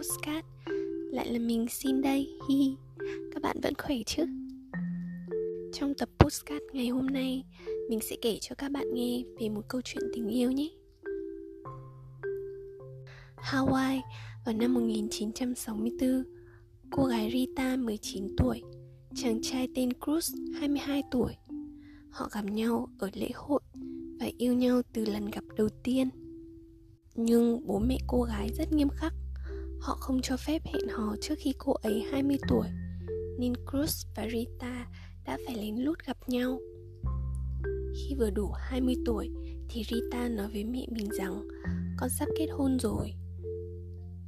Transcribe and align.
postcard 0.00 0.46
Lại 1.12 1.32
là 1.32 1.38
mình 1.38 1.66
xin 1.70 2.02
đây, 2.02 2.28
hi 2.48 2.56
hi. 2.56 2.74
Các 3.32 3.42
bạn 3.42 3.60
vẫn 3.62 3.74
khỏe 3.78 3.96
chứ? 4.06 4.24
Trong 5.72 5.94
tập 5.98 6.08
postcard 6.18 6.64
ngày 6.72 6.88
hôm 6.88 7.06
nay 7.06 7.44
Mình 7.90 8.00
sẽ 8.00 8.16
kể 8.22 8.38
cho 8.40 8.54
các 8.54 8.72
bạn 8.72 8.94
nghe 8.94 9.22
về 9.40 9.48
một 9.48 9.62
câu 9.68 9.80
chuyện 9.84 10.02
tình 10.14 10.28
yêu 10.28 10.52
nhé. 10.52 10.68
Hawaii 13.36 14.00
vào 14.46 14.54
năm 14.54 14.74
1964 14.74 16.24
Cô 16.90 17.04
gái 17.04 17.30
Rita 17.32 17.76
19 17.76 18.36
tuổi 18.36 18.62
Chàng 19.14 19.40
trai 19.42 19.68
tên 19.74 19.88
Cruz 20.00 20.52
22 20.60 21.02
tuổi. 21.10 21.32
Họ 22.10 22.28
gặp 22.32 22.44
nhau 22.44 22.88
ở 22.98 23.10
lễ 23.14 23.28
hội 23.34 23.60
Và 24.20 24.26
yêu 24.38 24.54
nhau 24.54 24.82
từ 24.92 25.04
lần 25.04 25.30
gặp 25.30 25.44
đầu 25.56 25.68
tiên. 25.82 26.08
Nhưng 27.14 27.66
bố 27.66 27.78
mẹ 27.78 27.98
cô 28.06 28.22
gái 28.22 28.48
rất 28.58 28.72
nghiêm 28.72 28.88
khắc. 28.88 29.12
Họ 29.80 29.96
không 30.00 30.20
cho 30.22 30.36
phép 30.36 30.62
hẹn 30.64 30.88
hò 30.88 31.16
trước 31.20 31.34
khi 31.38 31.52
cô 31.58 31.72
ấy 31.72 32.02
20 32.12 32.36
tuổi, 32.48 32.68
Nên 33.38 33.52
Cruz 33.66 34.08
và 34.16 34.28
Rita 34.32 34.86
đã 35.24 35.38
phải 35.46 35.56
lén 35.56 35.76
lút 35.76 35.98
gặp 36.06 36.16
nhau. 36.26 36.60
Khi 37.94 38.14
vừa 38.18 38.30
đủ 38.30 38.50
20 38.56 38.94
tuổi 39.06 39.30
thì 39.68 39.82
Rita 39.90 40.28
nói 40.28 40.48
với 40.52 40.64
mẹ 40.64 40.86
mình 40.90 41.08
rằng, 41.18 41.48
con 41.98 42.08
sắp 42.18 42.28
kết 42.38 42.46
hôn 42.46 42.78
rồi. 42.78 43.12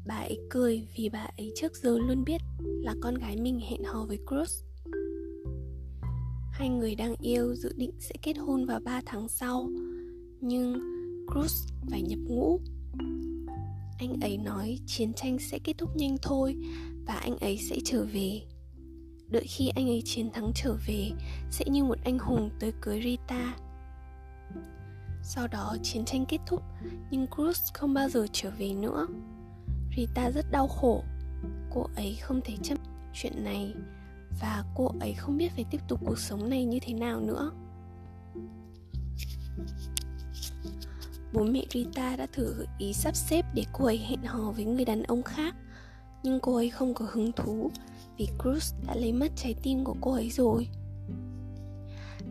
Bà 0.07 0.15
ấy 0.15 0.39
cười 0.51 0.89
vì 0.97 1.09
bà 1.09 1.29
ấy 1.37 1.53
trước 1.57 1.77
giờ 1.77 1.99
luôn 1.99 2.25
biết 2.25 2.41
là 2.63 2.95
con 3.01 3.15
gái 3.15 3.37
mình 3.37 3.61
hẹn 3.71 3.85
hò 3.85 4.07
với 4.07 4.19
Cruz. 4.27 4.65
Hai 6.53 6.69
người 6.69 6.95
đang 6.95 7.15
yêu 7.21 7.55
dự 7.55 7.73
định 7.77 7.93
sẽ 8.01 8.15
kết 8.23 8.35
hôn 8.35 8.67
vào 8.67 8.81
3 8.85 9.01
tháng 9.07 9.29
sau, 9.29 9.71
Nhưng 10.41 10.73
Cruz 11.27 11.69
phải 11.91 12.03
nhập 12.03 12.19
ngũ 12.29 12.61
anh 14.03 14.21
ấy 14.21 14.39
nói 14.39 14.79
chiến 14.87 15.13
tranh 15.13 15.39
sẽ 15.39 15.59
kết 15.65 15.79
thúc 15.79 15.97
nhanh 15.97 16.17
thôi 16.23 16.57
và 17.07 17.15
anh 17.15 17.39
ấy 17.39 17.59
sẽ 17.59 17.77
trở 17.85 18.05
về. 18.05 18.41
Đợi 19.29 19.45
khi 19.47 19.69
anh 19.69 19.89
ấy 19.89 20.03
chiến 20.05 20.31
thắng 20.31 20.53
trở 20.55 20.77
về, 20.87 21.11
sẽ 21.51 21.65
như 21.69 21.85
một 21.85 21.99
anh 22.05 22.19
hùng 22.19 22.51
tới 22.61 22.73
cưới 22.81 23.01
rita. 23.05 23.57
Sau 25.23 25.49
đó 25.49 25.77
chiến 25.83 26.05
tranh 26.05 26.25
kết 26.29 26.39
thúc, 26.47 26.63
nhưng 27.11 27.27
cruz 27.27 27.71
không 27.75 27.95
bao 27.95 28.09
giờ 28.09 28.27
trở 28.33 28.51
về 28.59 28.75
nữa. 28.75 29.07
Rita 29.97 30.31
rất 30.31 30.47
đau 30.51 30.69
khổ. 30.69 31.03
Cô 31.71 31.87
ấy 31.97 32.17
không 32.21 32.41
thể 32.45 32.55
chấp 32.63 32.79
chuyện 33.15 33.45
này 33.45 33.75
và 34.41 34.65
cô 34.77 34.93
ấy 35.01 35.15
không 35.15 35.37
biết 35.37 35.53
phải 35.55 35.65
tiếp 35.71 35.81
tục 35.89 36.01
cuộc 36.07 36.19
sống 36.19 36.51
này 36.51 36.65
như 36.65 36.79
thế 36.83 36.95
nào 36.95 37.21
nữa. 37.21 37.51
Bố 41.33 41.45
mẹ 41.45 41.65
Rita 41.71 42.17
đã 42.17 42.27
thử 42.33 42.55
gợi 42.55 42.67
ý 42.79 42.93
sắp 42.93 43.17
xếp 43.17 43.47
để 43.55 43.65
cô 43.73 43.85
ấy 43.85 43.99
hẹn 43.99 44.23
hò 44.23 44.53
với 44.53 44.65
người 44.65 44.85
đàn 44.85 45.03
ông 45.03 45.23
khác. 45.23 45.55
Nhưng 46.23 46.41
cô 46.41 46.55
ấy 46.55 46.71
không 46.71 46.95
có 46.95 47.07
hứng 47.13 47.33
thú 47.33 47.71
vì 48.19 48.29
Cruz 48.39 48.87
đã 48.87 48.95
lấy 48.95 49.13
mất 49.13 49.33
trái 49.37 49.55
tim 49.63 49.85
của 49.85 49.97
cô 50.01 50.13
ấy 50.13 50.31
rồi. 50.31 50.69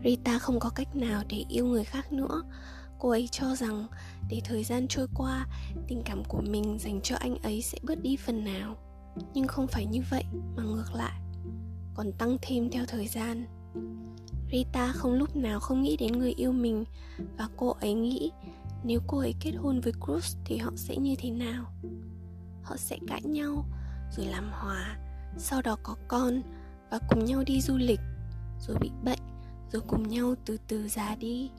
Rita 0.04 0.38
không 0.38 0.60
có 0.60 0.70
cách 0.70 0.96
nào 0.96 1.22
để 1.28 1.44
yêu 1.48 1.66
người 1.66 1.84
khác 1.84 2.12
nữa. 2.12 2.42
Cô 2.98 3.10
ấy 3.10 3.28
cho 3.32 3.56
rằng 3.56 3.86
để 4.30 4.40
thời 4.44 4.64
gian 4.64 4.88
trôi 4.88 5.06
qua, 5.14 5.46
tình 5.88 6.02
cảm 6.04 6.24
của 6.24 6.40
mình 6.40 6.78
dành 6.80 7.00
cho 7.00 7.16
anh 7.16 7.36
ấy 7.42 7.62
sẽ 7.62 7.78
bớt 7.82 8.02
đi 8.02 8.16
phần 8.16 8.44
nào. 8.44 8.76
Nhưng 9.34 9.46
không 9.46 9.66
phải 9.66 9.86
như 9.86 10.00
vậy 10.10 10.24
mà 10.56 10.62
ngược 10.62 10.94
lại, 10.94 11.20
còn 11.94 12.12
tăng 12.12 12.36
thêm 12.42 12.70
theo 12.70 12.84
thời 12.88 13.06
gian. 13.06 13.46
Rita 14.52 14.92
không 14.92 15.12
lúc 15.12 15.36
nào 15.36 15.60
không 15.60 15.82
nghĩ 15.82 15.96
đến 15.96 16.12
người 16.12 16.32
yêu 16.32 16.52
mình 16.52 16.84
và 17.36 17.48
cô 17.56 17.68
ấy 17.68 17.94
nghĩ 17.94 18.30
nếu 18.84 19.00
cô 19.06 19.18
ấy 19.18 19.34
kết 19.40 19.52
hôn 19.52 19.80
với 19.80 19.92
Cruz 20.00 20.36
thì 20.44 20.56
họ 20.56 20.70
sẽ 20.76 20.96
như 20.96 21.14
thế 21.18 21.30
nào? 21.30 21.64
Họ 22.62 22.76
sẽ 22.76 22.98
cãi 23.08 23.22
nhau, 23.22 23.64
rồi 24.16 24.26
làm 24.26 24.50
hòa, 24.52 24.98
sau 25.38 25.62
đó 25.62 25.76
có 25.82 25.96
con 26.08 26.42
và 26.90 26.98
cùng 27.08 27.24
nhau 27.24 27.42
đi 27.46 27.60
du 27.60 27.76
lịch, 27.76 28.00
rồi 28.60 28.76
bị 28.80 28.90
bệnh, 29.04 29.18
rồi 29.72 29.82
cùng 29.86 30.08
nhau 30.08 30.34
từ 30.44 30.56
từ 30.68 30.88
già 30.88 31.16
đi. 31.16 31.50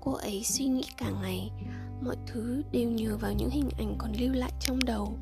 Cô 0.00 0.12
ấy 0.12 0.42
suy 0.44 0.64
nghĩ 0.66 0.84
cả 0.96 1.10
ngày, 1.22 1.50
mọi 2.00 2.16
thứ 2.26 2.62
đều 2.72 2.90
nhờ 2.90 3.16
vào 3.16 3.32
những 3.32 3.50
hình 3.50 3.68
ảnh 3.78 3.94
còn 3.98 4.12
lưu 4.20 4.34
lại 4.34 4.52
trong 4.60 4.78
đầu. 4.84 5.18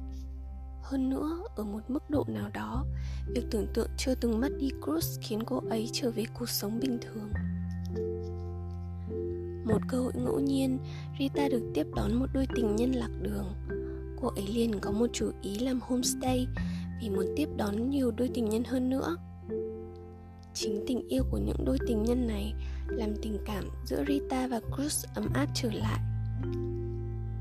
Hơn 0.82 1.10
nữa, 1.10 1.40
ở 1.56 1.64
một 1.64 1.80
mức 1.88 2.10
độ 2.10 2.24
nào 2.28 2.50
đó, 2.54 2.84
việc 3.28 3.44
tưởng 3.50 3.66
tượng 3.74 3.88
chưa 3.96 4.14
từng 4.14 4.40
mất 4.40 4.48
đi 4.58 4.70
cruz 4.80 5.18
khiến 5.22 5.42
cô 5.46 5.62
ấy 5.70 5.88
trở 5.92 6.10
về 6.10 6.24
cuộc 6.34 6.48
sống 6.48 6.80
bình 6.80 6.98
thường 7.02 7.32
một 9.64 9.78
cơ 9.88 10.00
hội 10.00 10.12
ngẫu 10.16 10.40
nhiên, 10.40 10.78
rita 11.18 11.48
được 11.48 11.70
tiếp 11.74 11.86
đón 11.96 12.14
một 12.14 12.26
đôi 12.34 12.46
tình 12.54 12.76
nhân 12.76 12.92
lạc 12.92 13.10
đường. 13.22 13.46
Cô 14.20 14.28
ấy 14.28 14.46
liền 14.46 14.80
có 14.80 14.92
một 14.92 15.06
chủ 15.12 15.30
ý 15.42 15.58
làm 15.58 15.80
homestay 15.82 16.46
vì 17.02 17.10
muốn 17.10 17.26
tiếp 17.36 17.48
đón 17.56 17.90
nhiều 17.90 18.10
đôi 18.10 18.30
tình 18.34 18.48
nhân 18.48 18.64
hơn 18.64 18.90
nữa. 18.90 19.16
Chính 20.54 20.84
tình 20.86 21.08
yêu 21.08 21.22
của 21.30 21.38
những 21.38 21.64
đôi 21.64 21.78
tình 21.86 22.02
nhân 22.02 22.26
này 22.26 22.54
làm 22.88 23.10
tình 23.22 23.38
cảm 23.46 23.64
giữa 23.86 24.04
rita 24.08 24.48
và 24.48 24.60
cruz 24.70 25.06
ấm 25.14 25.28
áp 25.34 25.46
trở 25.54 25.68
lại. 25.72 26.00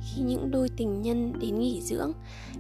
Khi 0.02 0.22
những 0.22 0.52
đôi 0.52 0.70
tình 0.78 1.02
nhân 1.02 1.34
đến 1.40 1.60
nghỉ 1.60 1.82
dưỡng, 1.82 2.12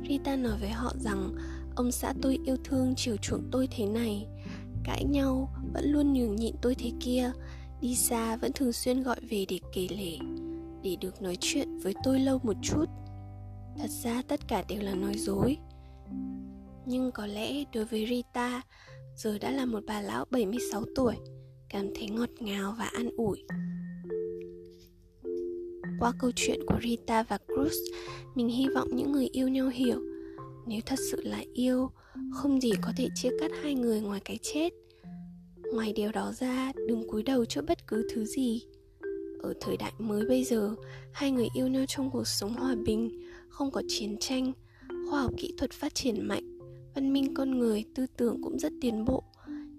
rita 0.10 0.36
nói 0.36 0.58
với 0.60 0.70
họ 0.70 0.94
rằng, 1.00 1.36
ông 1.76 1.92
xã 1.92 2.14
tôi 2.22 2.40
yêu 2.46 2.58
thương 2.64 2.94
chiều 2.98 3.18
chuộng 3.18 3.50
tôi 3.52 3.68
thế 3.72 3.86
này. 3.86 4.28
Cãi 4.84 5.04
nhau 5.04 5.50
vẫn 5.74 5.92
luôn 5.92 6.14
nhường 6.14 6.36
nhịn 6.36 6.56
tôi 6.62 6.76
thế 6.76 6.92
kia 7.00 7.32
đi 7.84 7.96
xa 7.96 8.36
vẫn 8.36 8.52
thường 8.54 8.74
xuyên 8.74 9.04
gọi 9.04 9.20
về 9.30 9.46
để 9.50 9.60
kể 9.74 9.88
lể, 9.90 10.18
để 10.84 10.96
được 11.02 11.22
nói 11.22 11.38
chuyện 11.40 11.78
với 11.78 11.94
tôi 12.04 12.20
lâu 12.20 12.40
một 12.44 12.54
chút. 12.62 12.86
Thật 13.78 13.90
ra 14.04 14.22
tất 14.28 14.40
cả 14.48 14.64
đều 14.70 14.82
là 14.82 14.96
nói 14.96 15.14
dối. 15.18 15.58
Nhưng 16.86 17.12
có 17.12 17.26
lẽ 17.26 17.64
đối 17.74 17.86
với 17.86 18.06
Rita, 18.10 18.62
giờ 19.16 19.38
đã 19.38 19.52
là 19.52 19.66
một 19.66 19.80
bà 19.88 20.02
lão 20.02 20.26
76 20.32 20.84
tuổi, 20.96 21.16
cảm 21.70 21.88
thấy 21.96 22.10
ngọt 22.10 22.30
ngào 22.40 22.76
và 22.80 22.86
an 22.86 23.10
ủi. 23.18 23.44
Qua 26.00 26.14
câu 26.20 26.32
chuyện 26.36 26.60
của 26.68 26.80
Rita 26.84 27.24
và 27.24 27.38
Cruz, 27.48 27.94
mình 28.36 28.48
hy 28.48 28.68
vọng 28.76 28.88
những 28.94 29.12
người 29.12 29.28
yêu 29.32 29.48
nhau 29.48 29.70
hiểu, 29.70 30.00
nếu 30.68 30.82
thật 30.86 31.00
sự 31.12 31.22
là 31.22 31.44
yêu, 31.54 31.90
không 32.34 32.62
gì 32.62 32.72
có 32.82 32.92
thể 32.98 33.08
chia 33.16 33.30
cắt 33.40 33.52
hai 33.64 33.76
người 33.76 34.02
ngoài 34.02 34.22
cái 34.26 34.40
chết 34.42 34.70
ngoài 35.74 35.94
điều 35.94 36.12
đó 36.12 36.32
ra, 36.40 36.72
đừng 36.88 37.10
cúi 37.10 37.24
đầu 37.24 37.46
trước 37.46 37.66
bất 37.68 37.88
cứ 37.88 38.08
thứ 38.14 38.26
gì. 38.26 38.62
Ở 39.40 39.54
thời 39.62 39.78
đại 39.78 39.94
mới 40.00 40.26
bây 40.26 40.44
giờ, 40.44 40.76
hai 41.12 41.32
người 41.32 41.48
yêu 41.56 41.68
nhau 41.68 41.86
trong 41.88 42.10
cuộc 42.12 42.28
sống 42.28 42.54
hòa 42.54 42.76
bình, 42.86 43.22
không 43.50 43.72
có 43.72 43.84
chiến 43.88 44.18
tranh, 44.20 44.54
khoa 45.10 45.22
học 45.22 45.34
kỹ 45.38 45.54
thuật 45.58 45.72
phát 45.72 45.96
triển 45.96 46.28
mạnh, 46.28 46.60
văn 46.96 47.14
minh 47.14 47.34
con 47.34 47.60
người, 47.60 47.84
tư 47.96 48.06
tưởng 48.18 48.42
cũng 48.44 48.60
rất 48.60 48.74
tiến 48.82 49.06
bộ. 49.06 49.24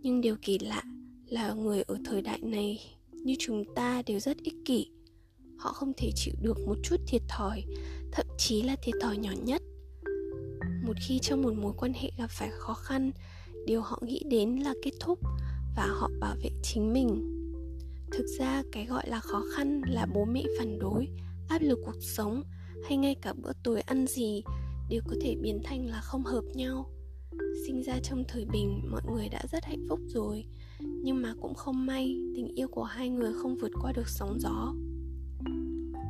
Nhưng 0.03 0.21
điều 0.21 0.37
kỳ 0.43 0.59
lạ 0.59 0.82
là 1.27 1.53
người 1.53 1.82
ở 1.82 1.99
thời 2.05 2.22
đại 2.22 2.38
này 2.43 2.81
như 3.12 3.34
chúng 3.38 3.65
ta 3.75 4.03
đều 4.06 4.21
rất 4.21 4.37
ích 4.37 4.56
kỷ. 4.65 4.87
Họ 5.59 5.72
không 5.72 5.93
thể 5.97 6.11
chịu 6.15 6.34
được 6.43 6.59
một 6.66 6.76
chút 6.82 6.97
thiệt 7.06 7.22
thòi, 7.28 7.62
thậm 8.12 8.26
chí 8.38 8.62
là 8.62 8.76
thiệt 8.82 8.94
thòi 9.00 9.16
nhỏ 9.16 9.32
nhất. 9.44 9.62
Một 10.87 10.94
khi 11.09 11.19
trong 11.19 11.43
một 11.43 11.53
mối 11.55 11.72
quan 11.76 11.93
hệ 11.93 12.11
gặp 12.19 12.31
phải 12.31 12.50
khó 12.53 12.75
khăn, 12.75 13.11
điều 13.66 13.81
họ 13.81 13.99
nghĩ 14.03 14.22
đến 14.31 14.56
là 14.56 14.75
kết 14.82 14.93
thúc 15.00 15.19
và 15.77 15.87
họ 15.87 16.11
bảo 16.21 16.37
vệ 16.43 16.51
chính 16.62 16.93
mình. 16.93 17.31
Thực 18.12 18.27
ra, 18.39 18.62
cái 18.73 18.87
gọi 18.87 19.09
là 19.09 19.21
khó 19.21 19.43
khăn 19.57 19.81
là 19.87 20.07
bố 20.15 20.25
mẹ 20.25 20.43
phản 20.59 20.79
đối, 20.79 21.09
áp 21.49 21.59
lực 21.62 21.79
cuộc 21.85 22.03
sống 22.17 22.43
hay 22.89 22.97
ngay 22.97 23.15
cả 23.15 23.33
bữa 23.33 23.53
tối 23.62 23.81
ăn 23.81 24.07
gì 24.07 24.43
đều 24.89 25.01
có 25.09 25.17
thể 25.23 25.37
biến 25.43 25.61
thành 25.65 25.87
là 25.87 26.01
không 26.01 26.25
hợp 26.25 26.45
nhau. 26.55 26.91
Sinh 27.67 27.83
ra 27.83 27.99
trong 28.03 28.25
thời 28.29 28.45
bình, 28.45 28.89
mọi 28.91 29.03
người 29.12 29.29
đã 29.29 29.43
rất 29.53 29.65
hạnh 29.65 29.87
phúc 29.89 30.01
rồi, 30.07 30.45
nhưng 30.81 31.23
mà 31.23 31.35
cũng 31.41 31.55
không 31.55 31.87
may 31.87 32.17
tình 32.37 32.49
yêu 32.55 32.69
của 32.69 32.85
hai 32.85 33.09
người 33.09 33.32
không 33.43 33.56
vượt 33.56 33.71
qua 33.82 33.93
được 33.93 34.09
sóng 34.09 34.41
gió. 34.41 34.75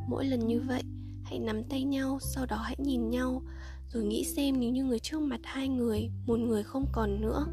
Mỗi 0.08 0.25
lần 0.25 0.46
như 0.46 0.61
vậy, 0.61 0.82
hãy 1.25 1.38
nắm 1.38 1.64
tay 1.64 1.84
nhau, 1.84 2.19
sau 2.20 2.46
đó 2.46 2.56
hãy 2.56 2.76
nhìn 2.78 3.11
nhau, 3.11 3.43
rồi 3.88 4.05
nghĩ 4.05 4.25
xem 4.25 4.61
nếu 4.61 4.70
như 4.70 4.84
người 4.84 4.99
trước 4.99 5.20
mặt 5.20 5.40
hai 5.43 5.69
người, 5.69 6.11
một 6.26 6.38
người 6.38 6.62
không 6.62 6.87
còn 6.93 7.20
nữa 7.20 7.46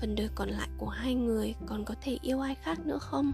phần 0.00 0.14
đời 0.14 0.28
còn 0.34 0.48
lại 0.48 0.68
của 0.78 0.88
hai 0.88 1.14
người 1.14 1.54
còn 1.66 1.84
có 1.84 1.94
thể 2.00 2.18
yêu 2.22 2.40
ai 2.40 2.54
khác 2.54 2.78
nữa 2.86 2.98
không? 2.98 3.32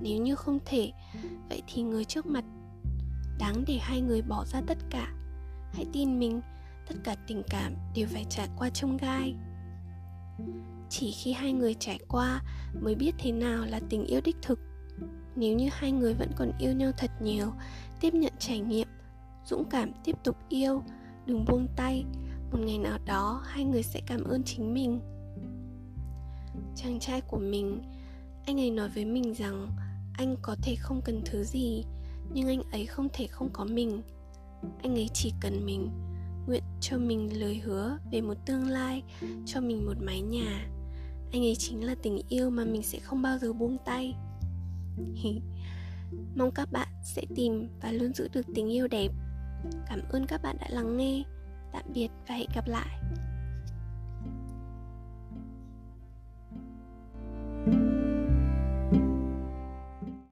Nếu 0.00 0.22
như 0.22 0.34
không 0.34 0.58
thể, 0.64 0.92
vậy 1.48 1.62
thì 1.66 1.82
người 1.82 2.04
trước 2.04 2.26
mặt. 2.26 2.44
Đáng 3.38 3.64
để 3.66 3.78
hai 3.80 4.00
người 4.00 4.22
bỏ 4.22 4.44
ra 4.44 4.60
tất 4.66 4.78
cả. 4.90 5.12
Hãy 5.72 5.86
tin 5.92 6.18
mình, 6.18 6.40
tất 6.88 6.94
cả 7.04 7.16
tình 7.26 7.42
cảm 7.50 7.74
đều 7.94 8.06
phải 8.12 8.24
trải 8.30 8.48
qua 8.58 8.70
trông 8.70 8.96
gai. 8.96 9.34
Chỉ 10.88 11.12
khi 11.12 11.32
hai 11.32 11.52
người 11.52 11.74
trải 11.74 11.98
qua 12.08 12.42
mới 12.80 12.94
biết 12.94 13.14
thế 13.18 13.32
nào 13.32 13.64
là 13.64 13.80
tình 13.88 14.04
yêu 14.04 14.20
đích 14.24 14.36
thực. 14.42 14.60
Nếu 15.36 15.56
như 15.56 15.68
hai 15.72 15.92
người 15.92 16.14
vẫn 16.14 16.30
còn 16.36 16.52
yêu 16.58 16.72
nhau 16.72 16.92
thật 16.96 17.10
nhiều, 17.22 17.52
tiếp 18.00 18.14
nhận 18.14 18.32
trải 18.38 18.58
nghiệm, 18.58 18.88
dũng 19.44 19.64
cảm 19.70 19.90
tiếp 20.04 20.16
tục 20.24 20.36
yêu, 20.48 20.82
đừng 21.26 21.44
buông 21.44 21.66
tay 21.76 22.04
một 22.52 22.58
ngày 22.60 22.78
nào 22.78 22.98
đó, 23.06 23.42
hai 23.46 23.64
người 23.64 23.82
sẽ 23.82 24.00
cảm 24.06 24.24
ơn 24.24 24.42
chính 24.42 24.74
mình. 24.74 25.00
Chàng 26.76 27.00
trai 27.00 27.20
của 27.20 27.38
mình, 27.38 27.82
anh 28.46 28.60
ấy 28.60 28.70
nói 28.70 28.88
với 28.88 29.04
mình 29.04 29.34
rằng 29.34 29.68
anh 30.12 30.36
có 30.42 30.56
thể 30.62 30.74
không 30.74 31.00
cần 31.04 31.22
thứ 31.24 31.44
gì, 31.44 31.84
nhưng 32.32 32.48
anh 32.48 32.62
ấy 32.70 32.86
không 32.86 33.08
thể 33.12 33.26
không 33.26 33.48
có 33.52 33.64
mình. 33.64 34.02
Anh 34.82 34.94
ấy 34.94 35.08
chỉ 35.14 35.32
cần 35.40 35.66
mình, 35.66 35.90
nguyện 36.46 36.62
cho 36.80 36.98
mình 36.98 37.40
lời 37.40 37.60
hứa 37.64 37.98
về 38.12 38.20
một 38.20 38.34
tương 38.46 38.68
lai, 38.68 39.02
cho 39.46 39.60
mình 39.60 39.86
một 39.86 39.94
mái 40.00 40.20
nhà. 40.20 40.68
Anh 41.32 41.42
ấy 41.42 41.56
chính 41.56 41.84
là 41.84 41.94
tình 42.02 42.20
yêu 42.28 42.50
mà 42.50 42.64
mình 42.64 42.82
sẽ 42.82 42.98
không 42.98 43.22
bao 43.22 43.38
giờ 43.38 43.52
buông 43.52 43.76
tay. 43.84 44.14
Mong 46.36 46.50
các 46.54 46.72
bạn 46.72 46.88
sẽ 47.04 47.22
tìm 47.34 47.68
và 47.82 47.92
luôn 47.92 48.14
giữ 48.14 48.28
được 48.32 48.46
tình 48.54 48.72
yêu 48.72 48.88
đẹp. 48.88 49.12
Cảm 49.88 50.00
ơn 50.10 50.26
các 50.26 50.42
bạn 50.42 50.56
đã 50.60 50.68
lắng 50.70 50.96
nghe 50.96 51.22
tạm 51.74 51.82
biệt 51.94 52.08
và 52.28 52.34
hẹn 52.34 52.48
gặp 52.54 52.66
lại. 52.66 53.00